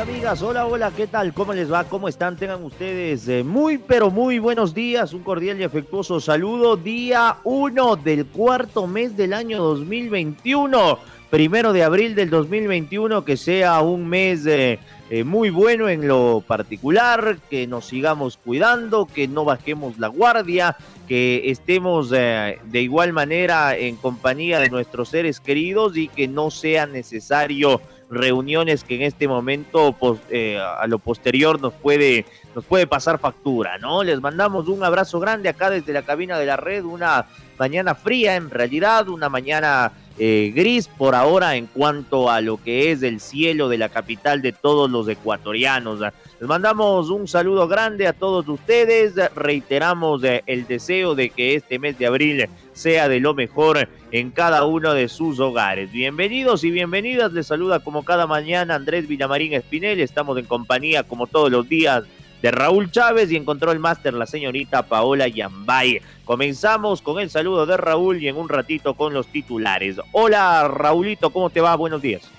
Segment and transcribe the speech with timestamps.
[0.00, 1.34] Amigas, hola, hola, ¿qué tal?
[1.34, 1.84] ¿Cómo les va?
[1.84, 2.36] ¿Cómo están?
[2.36, 5.12] Tengan ustedes eh, muy, pero muy buenos días.
[5.12, 6.78] Un cordial y afectuoso saludo.
[6.78, 10.98] Día 1 del cuarto mes del año 2021.
[11.28, 14.78] Primero de abril del 2021, que sea un mes eh,
[15.10, 20.76] eh, muy bueno en lo particular, que nos sigamos cuidando, que no bajemos la guardia,
[21.06, 26.86] que estemos de igual manera en compañía de nuestros seres queridos y que no sea
[26.86, 27.80] necesario
[28.10, 29.96] reuniones que en este momento
[30.30, 34.02] eh, a lo posterior nos puede, nos puede pasar factura, ¿no?
[34.02, 37.26] Les mandamos un abrazo grande acá desde la cabina de la red, una
[37.58, 42.90] mañana fría en realidad, una mañana eh, gris por ahora en cuanto a lo que
[42.90, 46.00] es el cielo de la capital de todos los ecuatorianos.
[46.00, 51.78] Les mandamos un saludo grande a todos ustedes, reiteramos eh, el deseo de que este
[51.78, 52.48] mes de abril
[52.80, 55.92] sea de lo mejor en cada uno de sus hogares.
[55.92, 61.26] Bienvenidos y bienvenidas, les saluda como cada mañana Andrés Villamarín Espinel, estamos en compañía como
[61.26, 62.04] todos los días
[62.40, 66.00] de Raúl Chávez y encontró el máster la señorita Paola Yambay.
[66.24, 69.96] Comenzamos con el saludo de Raúl y en un ratito con los titulares.
[70.12, 71.76] Hola Raulito, ¿cómo te va?
[71.76, 72.30] Buenos días.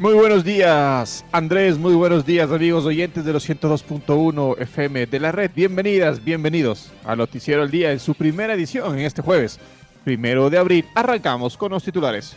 [0.00, 1.76] Muy buenos días, Andrés.
[1.76, 5.50] Muy buenos días, amigos oyentes de los 102.1 FM de la red.
[5.54, 9.60] Bienvenidas, bienvenidos al Noticiero El Día en su primera edición en este jueves,
[10.02, 10.86] primero de abril.
[10.94, 12.34] Arrancamos con los titulares.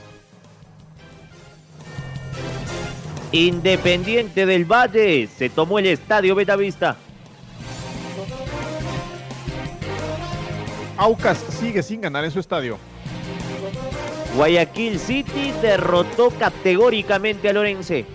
[3.31, 6.97] Independiente del Valle se tomó el estadio Betavista.
[10.97, 12.77] Aucas sigue sin ganar en su estadio.
[14.35, 18.05] Guayaquil City derrotó categóricamente a Lorense.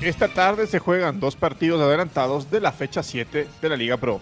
[0.00, 4.20] Esta tarde se juegan dos partidos adelantados de la fecha 7 de la Liga Pro.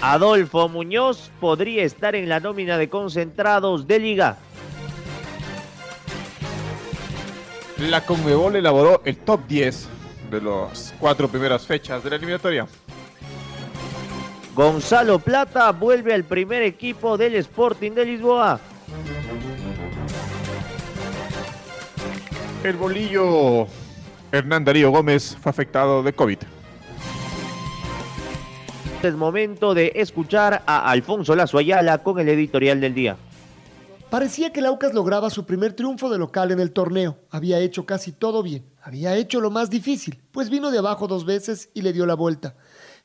[0.00, 4.36] Adolfo Muñoz podría estar en la nómina de concentrados de Liga.
[7.78, 9.88] La Conmebol elaboró el top 10
[10.30, 12.68] de las cuatro primeras fechas de la eliminatoria.
[14.58, 18.58] Gonzalo Plata vuelve al primer equipo del Sporting de Lisboa.
[22.64, 23.68] El bolillo
[24.32, 26.38] Hernán Darío Gómez fue afectado de COVID.
[29.00, 33.16] Es momento de escuchar a Alfonso Lazo Ayala con el editorial del día.
[34.10, 37.18] Parecía que el Aucas lograba su primer triunfo de local en el torneo.
[37.30, 38.64] Había hecho casi todo bien.
[38.82, 42.14] Había hecho lo más difícil, pues vino de abajo dos veces y le dio la
[42.14, 42.56] vuelta.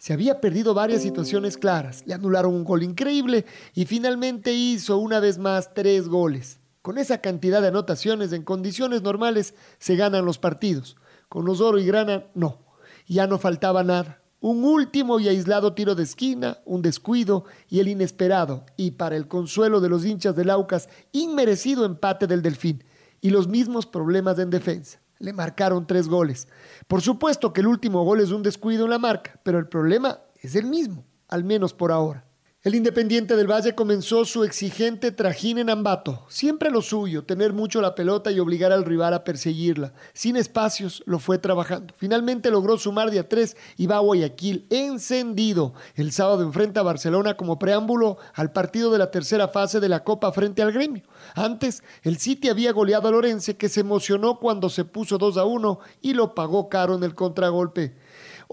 [0.03, 5.22] Se había perdido varias situaciones claras, le anularon un gol increíble y finalmente hizo una
[5.22, 6.59] vez más tres goles.
[6.81, 10.97] Con esa cantidad de anotaciones en condiciones normales se ganan los partidos.
[11.30, 12.66] Con los oro y grana, no.
[13.08, 14.22] Ya no faltaba nada.
[14.41, 19.30] Un último y aislado tiro de esquina, un descuido y el inesperado, y para el
[19.30, 22.84] consuelo de los hinchas del Aucas, inmerecido empate del Delfín
[23.22, 26.50] y los mismos problemas en defensa le marcaron tres goles.
[26.85, 30.19] Por supuesto que el último gol es un descuido en la marca, pero el problema
[30.41, 32.25] es el mismo, al menos por ahora.
[32.63, 36.24] El Independiente del Valle comenzó su exigente trajín en Ambato.
[36.29, 39.91] Siempre lo suyo, tener mucho la pelota y obligar al rival a perseguirla.
[40.13, 41.94] Sin espacios, lo fue trabajando.
[41.97, 45.73] Finalmente logró sumar de a tres y va a Guayaquil encendido.
[45.96, 50.06] El sábado enfrenta a Barcelona como preámbulo al partido de la tercera fase de la
[50.06, 51.03] Copa frente al Gremio.
[51.35, 55.43] Antes, el City había goleado a Lorense que se emocionó cuando se puso 2 a
[55.43, 57.93] 1 y lo pagó caro en el contragolpe.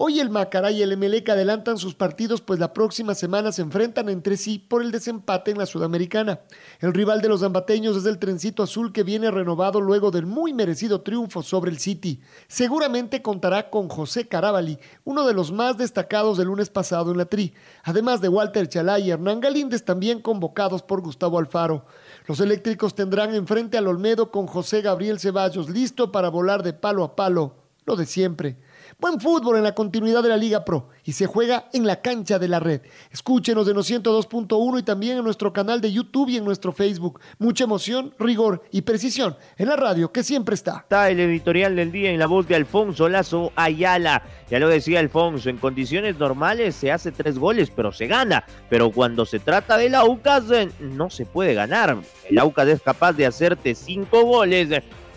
[0.03, 4.09] Hoy el Macará y el Emelec adelantan sus partidos pues la próxima semana se enfrentan
[4.09, 6.39] entre sí por el desempate en la Sudamericana.
[6.79, 10.53] El rival de los zambateños es el Trencito Azul que viene renovado luego del muy
[10.53, 12.19] merecido triunfo sobre el City.
[12.47, 17.25] Seguramente contará con José Carabali, uno de los más destacados del lunes pasado en la
[17.25, 21.85] Tri, además de Walter Chalá y Hernán Galíndez también convocados por Gustavo Alfaro.
[22.25, 27.03] Los eléctricos tendrán enfrente al Olmedo con José Gabriel Ceballos listo para volar de palo
[27.03, 27.53] a palo,
[27.85, 28.57] lo de siempre.
[29.01, 32.37] Buen fútbol en la continuidad de la Liga Pro y se juega en la cancha
[32.37, 32.81] de la red.
[33.09, 37.19] Escúchenos de 102.1 y también en nuestro canal de YouTube y en nuestro Facebook.
[37.39, 40.81] Mucha emoción, rigor y precisión en la radio que siempre está.
[40.83, 44.21] Está el editorial del día en la voz de Alfonso Lazo Ayala.
[44.51, 48.43] Ya lo decía Alfonso, en condiciones normales se hace tres goles, pero se gana.
[48.69, 51.97] Pero cuando se trata del Aucas, eh, no se puede ganar.
[52.29, 54.69] El Aucas es capaz de hacerte cinco goles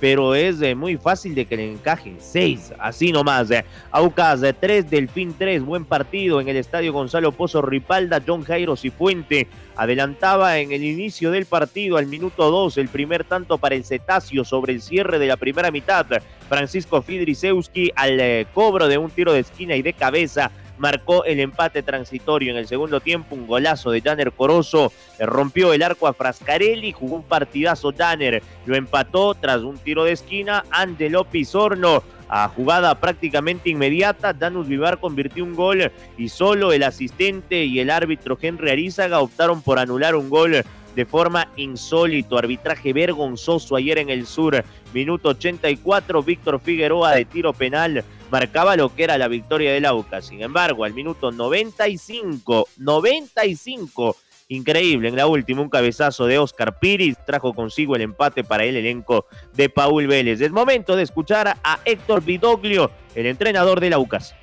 [0.04, 3.50] pero es eh, muy fácil de que le encajen seis, así nomás.
[3.50, 3.64] Eh.
[3.90, 8.76] Aucas de 3, Delfín 3, buen partido en el estadio Gonzalo Pozo Ripalda, John Jairo
[8.76, 13.84] Cifuente adelantaba en el inicio del partido al minuto 2 el primer tanto para el
[13.86, 16.04] Cetáceo sobre el cierre de la primera mitad.
[16.50, 21.40] Francisco Fidrisewski al eh, cobro de un tiro de esquina y de cabeza marcó el
[21.40, 23.34] empate transitorio en el segundo tiempo.
[23.34, 28.76] Un golazo de Janer Corozo rompió el arco a Frascarelli, jugó un partidazo Janer, lo
[28.76, 30.64] empató tras un tiro de esquina.
[30.70, 37.64] Angelo Pizorno a jugada prácticamente inmediata, Danus Vivar convirtió un gol y solo el asistente
[37.64, 42.38] y el árbitro Henry Arizaga optaron por anular un gol de forma insólito.
[42.38, 44.64] Arbitraje vergonzoso ayer en el sur.
[44.92, 50.20] Minuto 84, Víctor Figueroa de tiro penal marcaba lo que era la victoria del AUCA.
[50.20, 54.16] Sin embargo, al minuto 95, 95,
[54.48, 58.76] increíble, en la última un cabezazo de Oscar Piris trajo consigo el empate para el
[58.76, 60.40] elenco de Paul Vélez.
[60.40, 64.34] Es momento de escuchar a Héctor Vidoglio, el entrenador del AUCAS.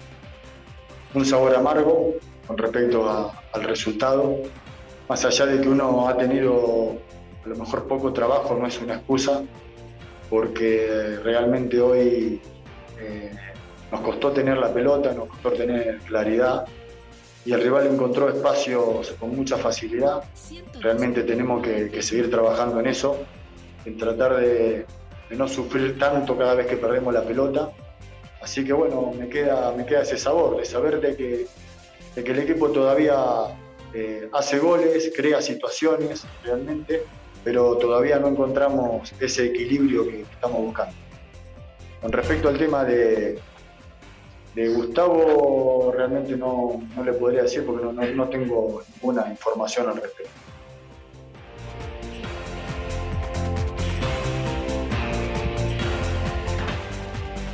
[1.13, 2.15] Un sabor amargo
[2.47, 4.37] con respecto al resultado,
[5.11, 6.95] más allá de que uno ha tenido
[7.43, 9.43] a lo mejor poco trabajo, no es una excusa,
[10.29, 12.39] porque realmente hoy
[12.97, 13.31] eh,
[13.91, 16.65] nos costó tener la pelota, nos costó tener claridad
[17.43, 20.23] y el rival encontró espacios con mucha facilidad.
[20.79, 23.17] Realmente tenemos que, seguir trabajando en eso,
[23.83, 24.85] en tratar de,
[25.31, 27.69] no sufrir tanto cada vez que perdemos la pelota.
[28.41, 31.47] Así que bueno, me queda, me queda ese sabor de saber de que,
[32.15, 33.17] de que el equipo todavía
[33.93, 37.03] eh, hace goles, crea situaciones realmente,
[37.43, 40.95] pero todavía no encontramos ese equilibrio que estamos buscando.
[42.01, 43.39] Con respecto al tema de,
[44.55, 50.31] Gustavo, realmente no, le podría decir porque no, tengo ninguna información al respecto.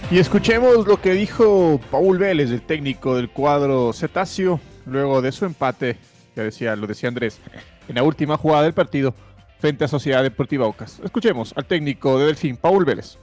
[0.10, 5.44] Y escuchemos lo que dijo Paul Vélez, el técnico del cuadro Cetáceo, luego de su
[5.46, 5.98] empate
[6.44, 7.40] lo decía Andrés,
[7.88, 9.14] en la última jugada del partido
[9.60, 11.00] frente a Sociedad Deportiva Ocas.
[11.04, 13.18] Escuchemos al técnico de Delfín, Paul Vélez.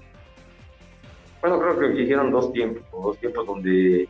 [1.41, 4.09] Bueno, creo que hicieron dos tiempos, dos tiempos donde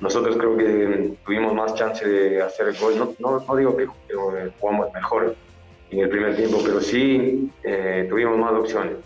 [0.00, 3.16] nosotros creo que tuvimos más chance de hacer el gol.
[3.18, 3.86] No, no, digo que
[4.60, 5.34] jugamos mejor
[5.90, 8.96] en el primer tiempo, pero sí eh, tuvimos más opciones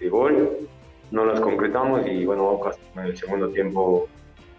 [0.00, 0.56] de, gol.
[1.10, 4.08] No las concretamos y bueno, Ocas en el segundo tiempo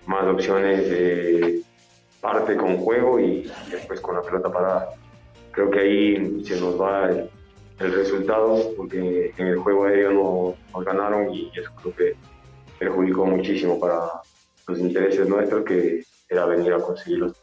[0.06, 1.62] más opciones de
[2.27, 4.89] parte con juego y después con la pelota parada.
[5.51, 7.29] Creo que ahí se nos va el,
[7.79, 12.15] resultado porque en el juego aéreo no, nos ganaron y eso creo que
[12.77, 14.00] perjudicó muchísimo para
[14.68, 17.33] los intereses nuestros que era venir a conseguirlos.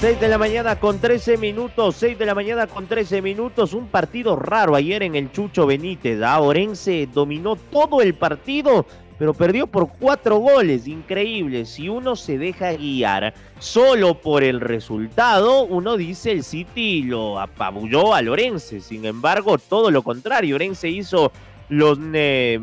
[0.00, 3.88] 6 de la mañana con 13 minutos, 6 de la mañana con 13 minutos, un
[3.88, 6.22] partido raro ayer en el Chucho Benítez.
[6.22, 8.86] A Orense dominó todo el partido,
[9.18, 11.66] pero perdió por cuatro goles, increíble.
[11.66, 18.14] Si uno se deja guiar solo por el resultado, uno dice el City lo apabulló
[18.14, 18.80] a Lorense.
[18.80, 21.32] Sin embargo, todo lo contrario, Orense hizo
[21.70, 22.60] eh,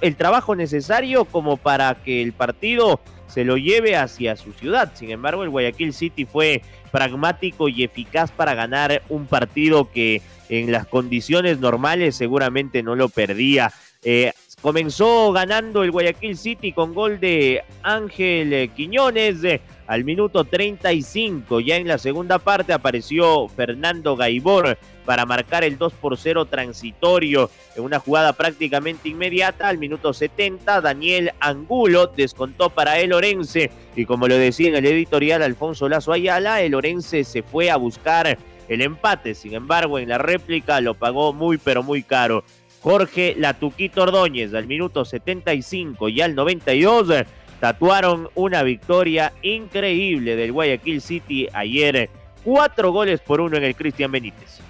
[0.00, 4.92] el trabajo necesario como para que el partido se lo lleve hacia su ciudad.
[4.94, 10.72] Sin embargo, el Guayaquil City fue pragmático y eficaz para ganar un partido que en
[10.72, 13.72] las condiciones normales seguramente no lo perdía.
[14.02, 19.60] Eh, comenzó ganando el Guayaquil City con gol de Ángel Quiñones eh,
[19.90, 21.58] al minuto 35.
[21.58, 27.50] Ya en la segunda parte apareció Fernando Gaibor para marcar el 2 por 0 transitorio
[27.74, 29.66] en una jugada prácticamente inmediata.
[29.66, 34.86] Al minuto 70, Daniel Angulo descontó para el Orense y como lo decía en el
[34.86, 39.34] editorial Alfonso Lazo Ayala, el Orense se fue a buscar el empate.
[39.34, 42.44] Sin embargo, en la réplica lo pagó muy pero muy caro.
[42.80, 47.26] Jorge Latuquito Ordóñez al minuto 75 y al 92
[47.60, 52.08] tatuaron una victoria increíble del Guayaquil City ayer.
[52.42, 54.60] Cuatro goles por uno en el Cristian Benítez.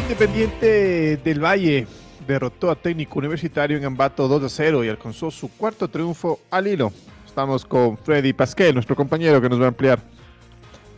[0.00, 1.86] Independiente del Valle
[2.26, 6.66] derrotó a Técnico Universitario en Ambato 2 a 0 y alcanzó su cuarto triunfo al
[6.66, 6.92] hilo.
[7.26, 10.00] Estamos con Freddy Pasquel, nuestro compañero que nos va a ampliar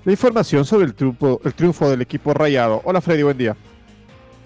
[0.08, 2.80] la información sobre el triunfo, el triunfo del equipo rayado.
[2.86, 3.54] Hola Freddy, buen día.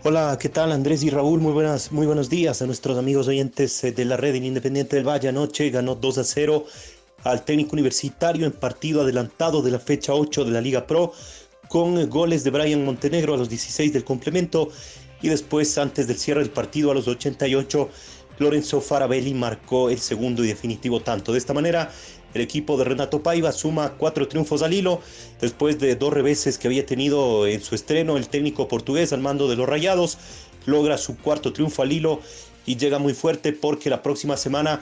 [0.03, 1.39] Hola, ¿qué tal Andrés y Raúl?
[1.39, 5.07] Muy, buenas, muy buenos días a nuestros amigos oyentes eh, de la red Independiente del
[5.07, 5.29] Valle.
[5.29, 6.65] Anoche ganó 2 a 0
[7.23, 11.13] al técnico universitario en partido adelantado de la fecha 8 de la Liga Pro
[11.69, 14.69] con goles de Brian Montenegro a los 16 del complemento
[15.23, 17.89] y después antes del cierre del partido a los 88
[18.39, 21.33] Lorenzo Farabelli marcó el segundo y definitivo tanto.
[21.33, 21.93] De esta manera
[22.35, 25.01] el equipo de Renato Paiva suma cuatro triunfos al hilo
[25.41, 29.49] después de dos reveses que había tenido en su estreno el técnico portugués al mando
[29.49, 30.19] de los Rayados.
[30.67, 32.21] Logra su cuarto triunfo al hilo
[32.67, 34.81] y llega muy fuerte porque la próxima semana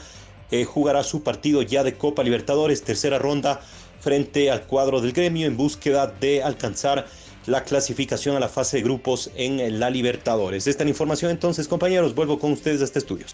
[0.51, 3.61] eh, jugará su partido ya de Copa Libertadores, tercera ronda
[4.01, 7.07] frente al cuadro del gremio en búsqueda de alcanzar
[7.47, 10.67] la clasificación a la fase de grupos en la Libertadores.
[10.67, 13.27] Esta información entonces compañeros, vuelvo con ustedes a este estudio.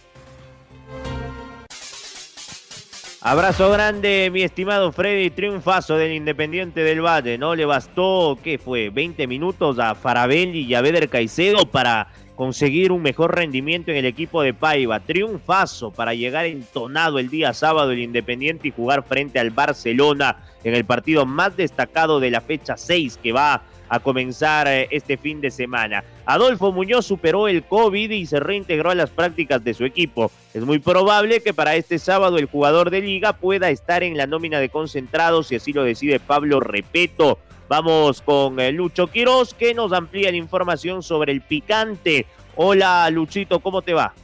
[3.29, 7.37] Abrazo grande, mi estimado Freddy, triunfazo del Independiente del Valle.
[7.39, 8.91] No le bastó, ¿qué fue?
[8.91, 12.07] 20 minutos a Farabelli y a Beder Caicedo para
[12.37, 15.01] conseguir un mejor rendimiento en el equipo de Paiva.
[15.01, 20.75] Triunfazo para llegar entonado el día sábado el Independiente y jugar frente al Barcelona en
[20.75, 25.41] el partido más destacado de la fecha 6 que va a comenzar eh, este fin
[25.41, 26.05] de semana.
[26.25, 30.31] Adolfo Muñoz superó el COVID y se reintegró a las prácticas de su equipo.
[30.55, 34.27] Es muy probable que para este sábado el jugador de liga pueda estar en la
[34.27, 37.39] nómina de concentrados si así lo decide Pablo Repeto.
[37.69, 42.27] Vamos con eh, Lucho Quiroz que nos amplía la información sobre el picante.
[42.55, 44.15] Hola Luchito, ¿cómo te va?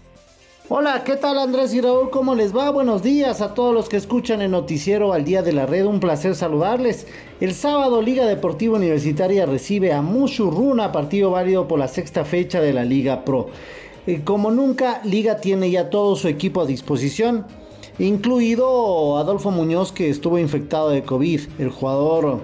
[0.69, 2.11] Hola, ¿qué tal Andrés y Raúl?
[2.11, 2.71] ¿Cómo les va?
[2.71, 5.85] Buenos días a todos los que escuchan el noticiero al día de la red.
[5.85, 7.09] Un placer saludarles.
[7.41, 12.73] El sábado Liga Deportiva Universitaria recibe a Mushurruna, partido válido por la sexta fecha de
[12.73, 13.49] la Liga Pro.
[14.07, 17.45] Eh, como nunca, Liga tiene ya todo su equipo a disposición,
[17.99, 21.41] incluido Adolfo Muñoz que estuvo infectado de COVID.
[21.59, 22.39] El jugador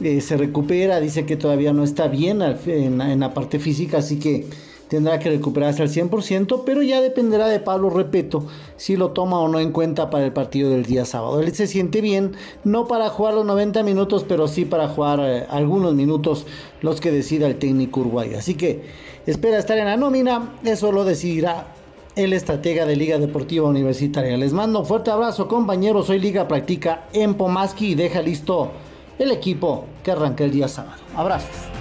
[0.00, 4.44] eh, se recupera, dice que todavía no está bien en la parte física, así que
[4.88, 9.48] tendrá que recuperarse al 100%, pero ya dependerá de Pablo Repeto si lo toma o
[9.48, 11.40] no en cuenta para el partido del día sábado.
[11.40, 12.32] Él se siente bien,
[12.64, 16.46] no para jugar los 90 minutos, pero sí para jugar eh, algunos minutos
[16.80, 18.38] los que decida el técnico uruguayo.
[18.38, 18.82] Así que
[19.26, 21.68] espera estar en la nómina, eso lo decidirá
[22.16, 24.36] el estratega de Liga Deportiva Universitaria.
[24.36, 28.70] Les mando un fuerte abrazo compañeros, hoy Liga practica en Pomaski y deja listo
[29.18, 31.02] el equipo que arranca el día sábado.
[31.16, 31.73] Abrazos.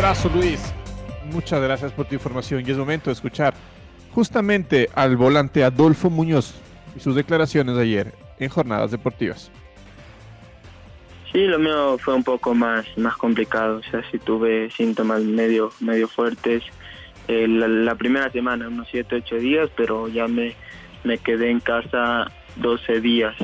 [0.00, 0.72] Abrazo Luis.
[1.30, 3.52] Muchas gracias por tu información y es momento de escuchar
[4.14, 6.54] justamente al volante Adolfo Muñoz
[6.96, 9.52] y sus declaraciones de ayer en Jornadas Deportivas.
[11.30, 15.70] Sí, lo mío fue un poco más, más complicado, o sea, sí tuve síntomas medio,
[15.80, 16.62] medio fuertes
[17.28, 20.54] eh, la, primera semana, unos 7, 8 días, pero ya me,
[21.04, 23.36] me quedé en casa 12 días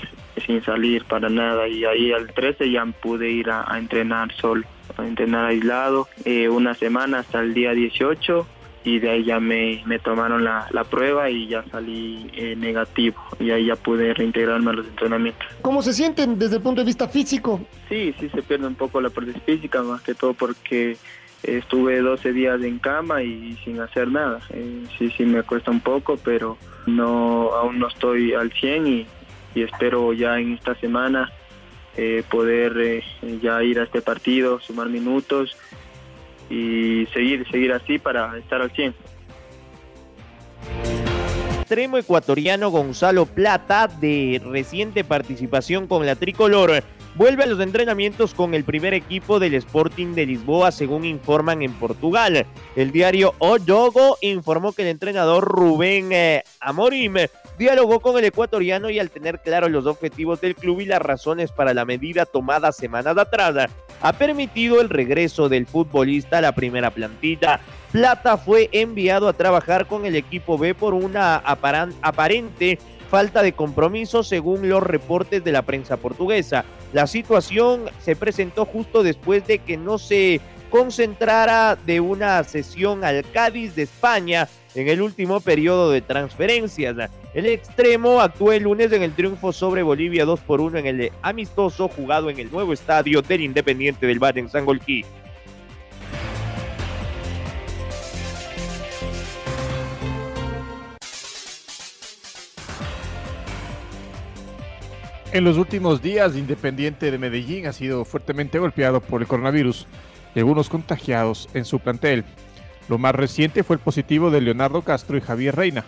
[0.47, 4.65] sin salir para nada y ahí al 13 ya pude ir a, entrenar solo,
[4.97, 8.47] a entrenar aislado eh, una semana hasta el día 18
[8.87, 13.17] y de ahí ya me, me tomaron la, la, prueba y ya salí eh, negativo
[13.41, 15.45] y ahí ya pude reintegrarme a los entrenamientos.
[15.61, 17.61] ¿Cómo se sienten desde el punto de vista físico?
[17.89, 20.97] Sí, sí se pierde un poco la parte física, más que todo porque
[21.43, 24.39] estuve 12 días en cama y sin hacer nada.
[24.51, 29.07] Eh, sí, sí me cuesta un poco, pero no aún no estoy al 100 y,
[29.57, 31.33] y espero ya en esta semana
[31.97, 33.03] eh, poder eh,
[33.43, 35.57] ya ir a este partido, sumar minutos
[36.51, 38.95] y seguir, seguir así para estar al 100.
[41.61, 46.85] Extremo ecuatoriano Gonzalo Plata, de reciente participación con la tricolor,
[47.17, 51.73] vuelve a los entrenamientos con el primer equipo del Sporting de Lisboa, según informan en
[51.73, 52.47] Portugal.
[52.77, 57.15] El diario O Jogo informó que el entrenador Rubén eh, Amorim
[57.59, 61.53] dialogó con el ecuatoriano y al tener claros los objetivos del club y las razones
[61.53, 63.71] para la medida tomada semanas atrás,
[64.01, 67.61] ha permitido el regreso del futbolista a la primera plantilla.
[67.93, 72.79] Plata fue enviado a trabajar con el equipo B por una aparente
[73.11, 76.65] falta de compromiso según los reportes de la prensa portuguesa.
[76.93, 83.25] La situación se presentó justo después de que no se concentrara de una sesión al
[83.33, 87.11] Cádiz de España en el último periodo de transferencias.
[87.33, 91.13] El extremo actuó el lunes en el triunfo sobre Bolivia 2 por 1 en el
[91.23, 95.05] amistoso jugado en el nuevo estadio del Independiente del Valle en Sangolquí.
[105.33, 109.87] En los últimos días, Independiente de Medellín ha sido fuertemente golpeado por el coronavirus.
[110.35, 112.23] y algunos contagiados en su plantel.
[112.89, 115.87] Lo más reciente fue el positivo de Leonardo Castro y Javier Reina,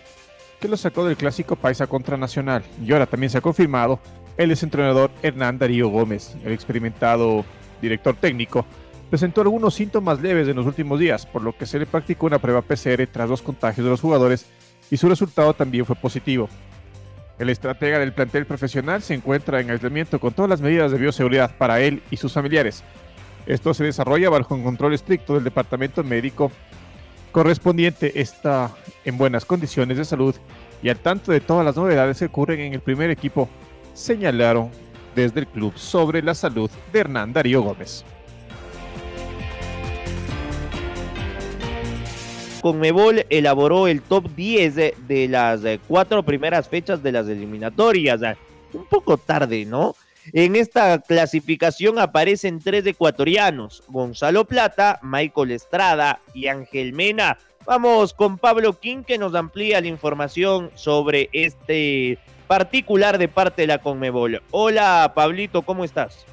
[0.59, 2.63] que lo sacó del clásico Paisa contra Nacional.
[2.85, 3.99] Y ahora también se ha confirmado
[4.37, 7.45] el exentrenador Hernán Darío Gómez, el experimentado
[7.81, 8.65] director técnico,
[9.09, 12.39] presentó algunos síntomas leves en los últimos días, por lo que se le practicó una
[12.39, 14.45] prueba PCR tras dos contagios de los jugadores
[14.91, 16.49] y su resultado también fue positivo.
[17.37, 21.55] El estratega del plantel profesional se encuentra en aislamiento con todas las medidas de bioseguridad
[21.57, 22.83] para él y sus familiares.
[23.45, 26.51] Esto se desarrolla bajo un control estricto del departamento médico
[27.31, 28.19] correspondiente.
[28.21, 28.71] Está
[29.05, 30.35] en buenas condiciones de salud
[30.81, 33.49] y al tanto de todas las novedades que ocurren en el primer equipo,
[33.93, 34.69] señalaron
[35.15, 38.05] desde el club sobre la salud de Hernán Darío Gómez.
[42.61, 48.21] Conmebol elaboró el top 10 de, las eh, cuatro primeras fechas de las eliminatorias.
[48.73, 49.95] Un poco tarde, ¿no?
[50.33, 57.39] En esta clasificación aparecen tres ecuatorianos, Gonzalo Plata, Michael Estrada y Ángel Mena.
[57.65, 63.67] Vamos con Pablo King que nos amplía la información sobre este particular de parte de
[63.67, 64.41] la Conmebol.
[64.51, 66.25] Hola Pablito, ¿cómo estás?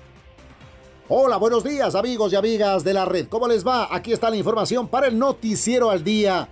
[1.09, 3.29] Hola, buenos días amigos y amigas de la red.
[3.29, 3.95] ¿Cómo les va?
[3.95, 6.49] Aquí está la información para el noticiero al día.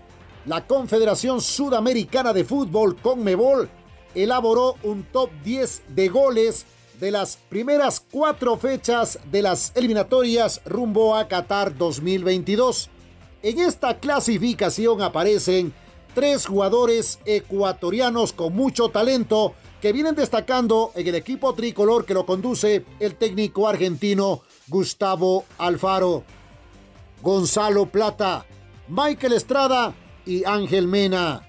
[0.46, 3.68] La Confederación Sudamericana de Fútbol, Conmebol,
[4.14, 6.66] elaboró un top 10 de goles
[7.04, 12.88] de las primeras cuatro fechas de las eliminatorias rumbo a Qatar 2022.
[13.42, 15.74] En esta clasificación aparecen
[16.14, 22.24] tres jugadores ecuatorianos con mucho talento que vienen destacando en el equipo tricolor que lo
[22.24, 26.24] conduce el técnico argentino Gustavo Alfaro.
[27.20, 28.46] Gonzalo Plata,
[28.88, 29.94] Michael Estrada
[30.24, 31.46] y Ángel Mena.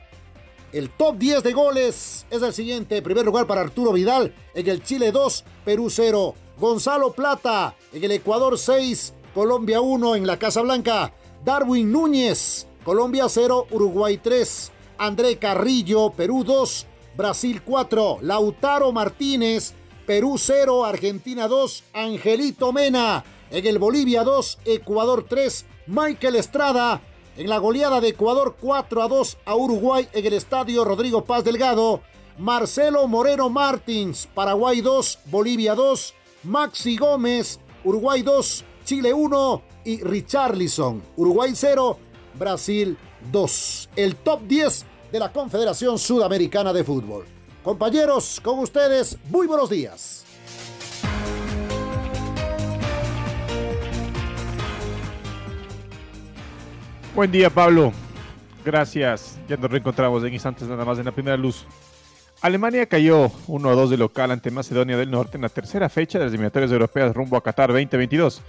[0.76, 3.02] El top 10 de goles es el siguiente.
[3.02, 6.36] Primer lugar para Arturo Vidal en el Chile 2, Perú 0.
[6.60, 11.14] Gonzalo Plata en el Ecuador 6, Colombia 1 en la Casa Blanca.
[11.46, 14.72] Darwin Núñez, Colombia 0, Uruguay 3.
[14.98, 18.18] André Carrillo, Perú 2, Brasil 4.
[18.20, 19.74] Lautaro Martínez,
[20.06, 21.84] Perú 0, Argentina 2.
[21.94, 25.68] Angelito Mena en el Bolivia 2, Ecuador 3.
[25.88, 27.02] Michael Estrada
[27.38, 31.44] en la goleada de Ecuador 4 a 2 a Uruguay en el estadio Rodrigo Paz
[31.44, 32.02] Delgado.
[32.38, 36.14] Marcelo Moreno Martins, Paraguay 2, Bolivia 2.
[36.46, 41.98] Maxi Gómez, Uruguay 2, Chile 1 y Richarlison, Uruguay 0,
[42.38, 42.98] Brasil
[43.32, 43.90] 2.
[43.96, 47.26] El top 10 de la Confederación Sudamericana de Fútbol.
[47.64, 50.25] Compañeros, con ustedes, muy buenos días.
[57.16, 57.92] Buen día, Pablo.
[58.64, 59.40] Gracias.
[59.48, 61.66] Ya nos reencontramos en instantes nada más en la primera luz.
[62.42, 66.18] Alemania cayó 1 a 2 de local ante Macedonia del Norte en la tercera fecha
[66.20, 68.42] de las eliminatorias europeas rumbo a Qatar 2022.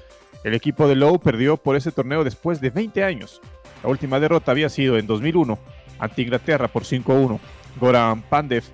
[0.44, 3.40] El equipo de Lowe perdió por ese torneo después de 20 años.
[3.82, 5.58] La última derrota había sido en 2001
[5.98, 7.40] ante Inglaterra por 5 a 1.
[7.80, 8.64] Goran Pandev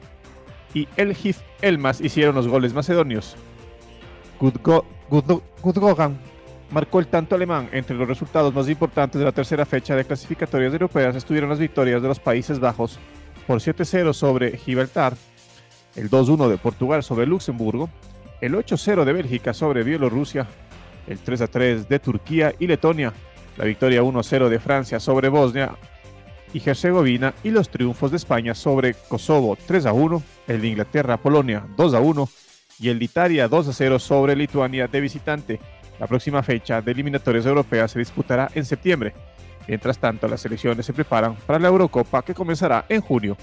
[0.75, 3.37] y Elgif Elmas hicieron los goles macedonios.
[4.41, 6.19] Gudgo- Gudgo- Gudgogan
[6.73, 7.69] marcó el tanto alemán.
[7.73, 12.03] Entre los resultados más importantes de la tercera fecha de clasificatorias europeas estuvieron las victorias
[12.03, 12.99] de los Países Bajos
[13.47, 15.15] por 7-0 sobre Gibraltar,
[15.95, 17.91] el 2-1 de Portugal sobre Luxemburgo,
[18.41, 20.47] el 8-0 de Bélgica sobre Bielorrusia,
[21.07, 23.13] el 3-3 de Turquía y Letonia,
[23.57, 25.77] la victoria 1-0 de Francia sobre Bosnia
[26.55, 32.29] y Herzegovina y los triunfos de España sobre Kosovo 3-1, el de Inglaterra Polonia 2-1
[32.81, 35.61] y el de Italia 2-0 sobre Lituania de visitante.
[35.99, 39.15] La próxima fecha de eliminatorias europeas se disputará en septiembre.
[39.69, 43.37] Mientras tanto, las selecciones se preparan para la Eurocopa que comenzará en junio.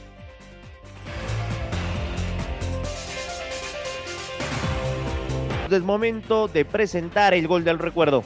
[5.71, 8.23] Es momento de presentar el gol del recuerdo.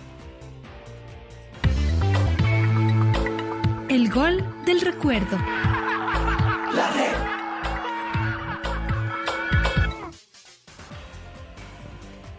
[3.90, 5.38] El gol del recuerdo.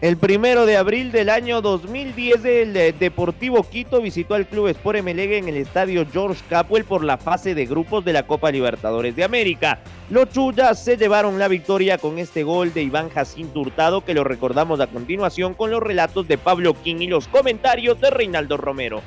[0.01, 4.97] El primero de abril del año 2010, el eh, Deportivo Quito visitó al Club Sport
[4.97, 9.15] Emelec en el estadio George Capwell por la fase de grupos de la Copa Libertadores
[9.15, 9.79] de América.
[10.09, 14.25] Los Chuyas se llevaron la victoria con este gol de Iván Jacinto Hurtado, que lo
[14.25, 19.01] recordamos a continuación con los relatos de Pablo King y los comentarios de Reinaldo Romero.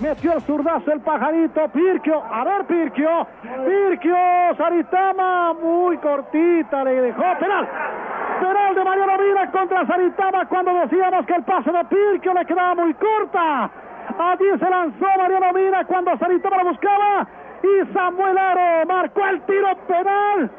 [0.00, 4.16] Metió el zurdazo el pajarito, Pirquio, a ver Pirquio, Pirquio,
[4.58, 8.25] Saritama, muy cortita, le dejó penal.
[8.40, 12.74] Penal de Mariano Mina contra Saritama cuando decíamos que el pase de Pirquio le quedaba
[12.74, 13.70] muy corta.
[14.18, 17.26] Allí se lanzó Mariano Mina cuando Saritama la buscaba
[17.62, 20.50] y Samuel Aro marcó el tiro penal.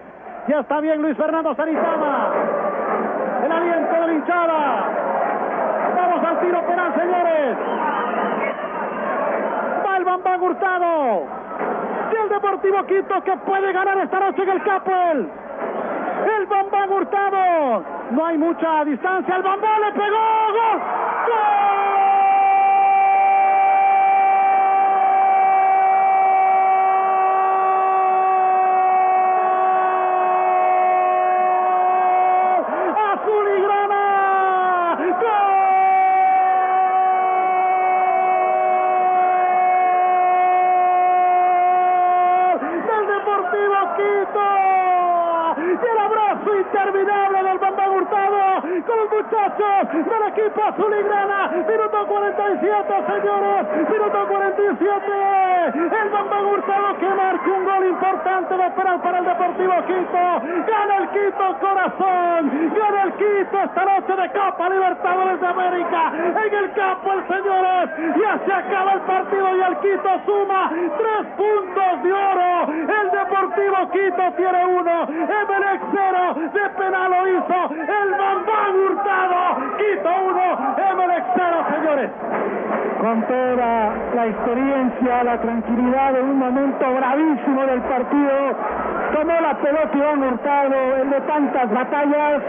[0.48, 2.32] Ya está bien Luis Fernando Saritama.
[3.46, 4.86] El aliento de la hinchada.
[5.96, 7.58] Vamos al tiro penal, señores.
[10.40, 11.26] Hurtado.
[12.12, 15.30] Y el Deportivo Quito que puede ganar esta noche en el Capuel.
[16.48, 17.84] El Bambán Hurtado.
[18.12, 19.36] No hay mucha distancia.
[19.36, 20.18] El Bambán le pegó.
[21.28, 21.88] ¡Gol!
[33.12, 33.98] Azul y grana.
[42.88, 44.48] del Deportivo Quito.
[45.58, 51.48] Y el abrazo interminable del Bambán Hurtado con los muchachos del equipo azul y grana.
[51.48, 53.90] Minuto 47, señores.
[53.90, 55.06] Minuto 47.
[55.74, 60.24] El Bambán Hurtado que marca un gol importante de penal para el Deportivo Quito.
[60.68, 62.72] Gana el Quito corazón.
[62.78, 66.12] Gana el Quito esta noche de Copa Libertadores de América.
[66.16, 67.90] En el campo, el señores.
[68.18, 72.68] Ya se acaba el partido y el Quito suma tres puntos de oro.
[73.58, 75.04] Deportivo Quito tiene uno.
[75.04, 76.36] Emelec cero.
[76.54, 79.78] De penal lo hizo el Bambán Hurtado.
[79.78, 80.76] Quito uno.
[80.92, 82.12] Emelec cero, señores.
[83.02, 88.56] con toda la experiencia, la tranquilidad de un momento bravísimo del partido.
[89.14, 92.42] Tomó la pelota Iván Hurtado, el de tantas batallas.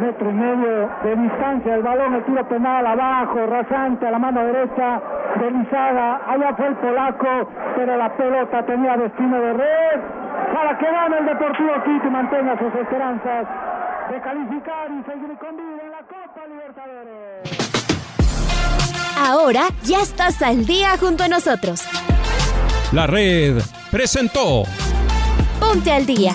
[0.00, 4.44] Metro y medio de distancia, el balón, el tiro penal abajo, rasante a la mano
[4.44, 5.00] derecha
[5.40, 6.20] de.
[6.26, 10.00] Allá fue el polaco, pero la pelota tenía destino de red
[10.52, 13.46] para que gane el Deportivo Quito y mantenga sus esperanzas
[14.10, 17.74] de calificar y seguir con vida en la Copa Libertadores.
[19.16, 21.88] Ahora ya estás al día junto a nosotros.
[22.92, 24.64] La red presentó
[25.58, 26.32] Ponte al día.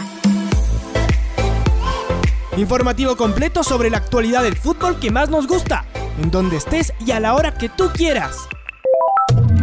[2.58, 5.86] Informativo completo sobre la actualidad del fútbol que más nos gusta,
[6.22, 8.50] en donde estés y a la hora que tú quieras.